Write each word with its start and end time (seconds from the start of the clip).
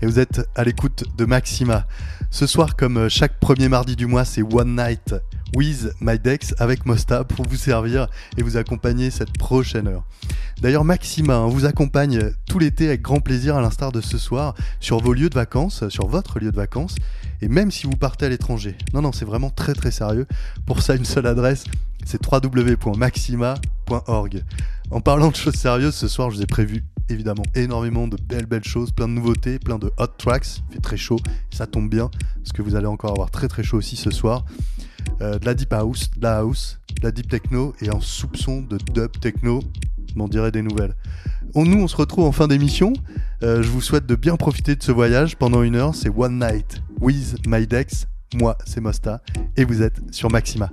et 0.00 0.06
vous 0.06 0.18
êtes 0.18 0.48
à 0.54 0.64
l'écoute 0.64 1.04
de 1.16 1.24
Maxima. 1.24 1.86
Ce 2.30 2.46
soir, 2.46 2.76
comme 2.76 3.08
chaque 3.08 3.40
premier 3.40 3.68
mardi 3.68 3.96
du 3.96 4.06
mois, 4.06 4.24
c'est 4.24 4.42
One 4.42 4.76
Night 4.76 5.14
with 5.56 5.88
My 6.00 6.18
Dex 6.18 6.54
avec 6.58 6.84
Mosta 6.86 7.24
pour 7.24 7.46
vous 7.46 7.56
servir 7.56 8.08
et 8.36 8.42
vous 8.42 8.56
accompagner 8.56 9.10
cette 9.10 9.36
prochaine 9.38 9.88
heure. 9.88 10.04
D'ailleurs, 10.60 10.84
Maxima 10.84 11.46
vous 11.46 11.64
accompagne 11.64 12.32
tout 12.46 12.58
l'été 12.58 12.88
avec 12.88 13.00
grand 13.02 13.20
plaisir, 13.20 13.54
à 13.56 13.60
l'instar 13.60 13.92
de 13.92 14.00
ce 14.00 14.18
soir, 14.18 14.56
sur 14.80 14.98
vos 15.00 15.12
lieux 15.12 15.30
de 15.30 15.34
vacances, 15.34 15.88
sur 15.88 16.08
votre 16.08 16.40
lieu 16.40 16.50
de 16.50 16.56
vacances, 16.56 16.96
et 17.40 17.46
même 17.48 17.70
si 17.70 17.86
vous 17.86 17.96
partez 17.96 18.26
à 18.26 18.28
l'étranger. 18.28 18.76
Non, 18.92 19.00
non, 19.02 19.12
c'est 19.12 19.24
vraiment 19.24 19.50
très 19.50 19.74
très 19.74 19.92
sérieux. 19.92 20.26
Pour 20.66 20.82
ça, 20.82 20.96
une 20.96 21.04
seule 21.04 21.26
adresse, 21.26 21.62
c'est 22.04 22.20
www.maxima.org. 22.24 24.42
En 24.90 25.00
parlant 25.00 25.30
de 25.30 25.36
choses 25.36 25.54
sérieuses, 25.54 25.94
ce 25.94 26.08
soir, 26.08 26.30
je 26.30 26.36
vous 26.36 26.42
ai 26.42 26.46
prévu 26.46 26.82
évidemment 27.08 27.44
énormément 27.54 28.08
de 28.08 28.16
belles 28.16 28.46
belles 28.46 28.64
choses, 28.64 28.90
plein 28.90 29.08
de 29.08 29.12
nouveautés, 29.12 29.58
plein 29.58 29.78
de 29.78 29.92
hot 29.98 30.06
tracks. 30.18 30.62
Il 30.70 30.74
fait 30.74 30.80
très 30.80 30.96
chaud, 30.96 31.18
ça 31.50 31.66
tombe 31.66 31.88
bien, 31.88 32.10
parce 32.36 32.52
que 32.52 32.62
vous 32.62 32.74
allez 32.74 32.86
encore 32.86 33.12
avoir 33.12 33.30
très 33.30 33.48
très 33.48 33.62
chaud 33.62 33.78
aussi 33.78 33.96
ce 33.96 34.10
soir. 34.10 34.44
Euh, 35.20 35.38
de 35.38 35.46
la 35.46 35.54
deep 35.54 35.72
house, 35.72 36.10
de 36.16 36.22
la 36.22 36.38
house, 36.38 36.78
de 37.00 37.02
la 37.02 37.10
deep 37.10 37.28
techno 37.28 37.74
et 37.80 37.88
un 37.88 38.00
soupçon 38.00 38.62
de 38.62 38.78
dub 38.92 39.18
techno, 39.20 39.62
m'en 40.16 40.28
dirait 40.28 40.52
des 40.52 40.62
nouvelles. 40.62 40.94
On, 41.54 41.64
nous, 41.64 41.80
on 41.80 41.88
se 41.88 41.96
retrouve 41.96 42.24
en 42.24 42.32
fin 42.32 42.48
d'émission. 42.48 42.92
Euh, 43.42 43.62
je 43.62 43.68
vous 43.68 43.80
souhaite 43.80 44.06
de 44.06 44.14
bien 44.14 44.36
profiter 44.36 44.76
de 44.76 44.82
ce 44.82 44.92
voyage 44.92 45.36
pendant 45.36 45.62
une 45.62 45.76
heure. 45.76 45.94
C'est 45.94 46.10
One 46.10 46.38
Night 46.38 46.82
with 47.00 47.46
My 47.46 47.66
Dex. 47.66 48.06
Moi, 48.34 48.56
c'est 48.66 48.80
Mosta. 48.80 49.22
Et 49.56 49.64
vous 49.64 49.80
êtes 49.80 50.00
sur 50.14 50.30
Maxima. 50.30 50.70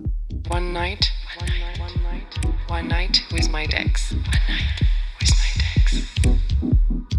One 0.49 0.73
night, 0.73 0.99
one 1.39 1.47
night, 1.47 1.79
one 1.79 2.03
night, 2.03 2.69
one 2.69 2.87
night 2.87 3.23
with 3.31 3.49
my 3.51 3.67
Dex. 3.67 4.11
One 4.11 4.21
night 4.49 4.81
with 5.21 5.31
my 5.31 5.64
Thank 5.95 6.25
you. 6.25 7.14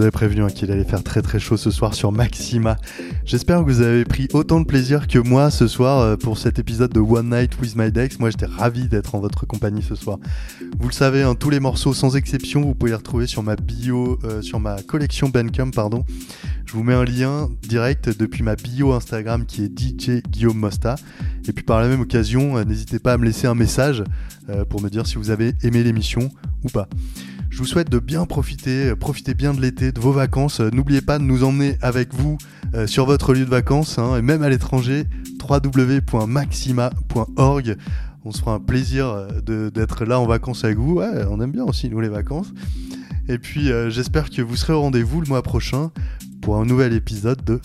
Vous 0.00 0.04
avais 0.04 0.12
prévenu 0.12 0.42
hein, 0.42 0.48
qu'il 0.48 0.72
allait 0.72 0.84
faire 0.84 1.02
très 1.02 1.20
très 1.20 1.38
chaud 1.38 1.58
ce 1.58 1.70
soir 1.70 1.92
sur 1.92 2.10
Maxima. 2.10 2.78
J'espère 3.26 3.58
que 3.58 3.64
vous 3.64 3.82
avez 3.82 4.06
pris 4.06 4.28
autant 4.32 4.58
de 4.58 4.64
plaisir 4.64 5.06
que 5.06 5.18
moi 5.18 5.50
ce 5.50 5.66
soir 5.66 6.00
euh, 6.00 6.16
pour 6.16 6.38
cet 6.38 6.58
épisode 6.58 6.90
de 6.90 7.00
One 7.00 7.28
Night 7.28 7.60
with 7.60 7.76
My 7.76 7.92
Dex. 7.92 8.18
Moi 8.18 8.30
j'étais 8.30 8.46
ravi 8.46 8.88
d'être 8.88 9.14
en 9.14 9.20
votre 9.20 9.44
compagnie 9.44 9.82
ce 9.82 9.94
soir. 9.94 10.16
Vous 10.78 10.88
le 10.88 10.94
savez, 10.94 11.22
hein, 11.22 11.34
tous 11.34 11.50
les 11.50 11.60
morceaux 11.60 11.92
sans 11.92 12.16
exception, 12.16 12.62
vous 12.62 12.74
pouvez 12.74 12.92
les 12.92 12.96
retrouver 12.96 13.26
sur 13.26 13.42
ma 13.42 13.56
bio, 13.56 14.18
euh, 14.24 14.40
sur 14.40 14.58
ma 14.58 14.80
collection 14.80 15.28
Bandcamp, 15.28 15.70
pardon. 15.72 16.02
Je 16.64 16.72
vous 16.72 16.82
mets 16.82 16.94
un 16.94 17.04
lien 17.04 17.50
direct 17.60 18.08
depuis 18.18 18.42
ma 18.42 18.56
bio 18.56 18.94
Instagram 18.94 19.44
qui 19.44 19.64
est 19.64 19.78
DJ 19.78 20.22
Guillaume 20.22 20.56
Mosta. 20.56 20.94
Et 21.46 21.52
puis 21.52 21.62
par 21.62 21.78
la 21.78 21.88
même 21.88 22.00
occasion, 22.00 22.56
euh, 22.56 22.64
n'hésitez 22.64 23.00
pas 23.00 23.12
à 23.12 23.18
me 23.18 23.26
laisser 23.26 23.46
un 23.46 23.54
message 23.54 24.02
pour 24.68 24.82
me 24.82 24.88
dire 24.88 25.06
si 25.06 25.14
vous 25.14 25.30
avez 25.30 25.52
aimé 25.62 25.84
l'émission 25.84 26.28
ou 26.64 26.68
pas. 26.70 26.88
Je 27.50 27.58
vous 27.58 27.66
souhaite 27.66 27.90
de 27.90 27.98
bien 27.98 28.24
profiter, 28.26 28.94
profitez 28.94 29.34
bien 29.34 29.52
de 29.52 29.60
l'été, 29.60 29.90
de 29.90 29.98
vos 30.00 30.12
vacances. 30.12 30.60
Euh, 30.60 30.70
n'oubliez 30.72 31.00
pas 31.00 31.18
de 31.18 31.24
nous 31.24 31.42
emmener 31.42 31.76
avec 31.82 32.14
vous 32.14 32.38
euh, 32.74 32.86
sur 32.86 33.06
votre 33.06 33.34
lieu 33.34 33.44
de 33.44 33.50
vacances, 33.50 33.98
hein, 33.98 34.16
et 34.16 34.22
même 34.22 34.42
à 34.42 34.48
l'étranger, 34.48 35.06
www.maxima.org. 35.42 37.76
On 38.24 38.30
se 38.30 38.38
fera 38.40 38.54
un 38.54 38.60
plaisir 38.60 39.08
euh, 39.08 39.70
d'être 39.70 40.04
là 40.04 40.20
en 40.20 40.26
vacances 40.26 40.62
avec 40.64 40.78
vous. 40.78 40.94
Ouais, 40.94 41.24
on 41.28 41.40
aime 41.40 41.50
bien 41.50 41.64
aussi, 41.64 41.90
nous, 41.90 42.00
les 42.00 42.08
vacances. 42.08 42.52
Et 43.28 43.38
puis, 43.38 43.70
j'espère 43.90 44.30
que 44.30 44.42
vous 44.42 44.56
serez 44.56 44.72
au 44.72 44.80
rendez-vous 44.80 45.20
le 45.20 45.28
mois 45.28 45.42
prochain 45.42 45.92
pour 46.40 46.56
un 46.56 46.64
nouvel 46.64 46.94
épisode 46.94 47.44
de 47.44 47.60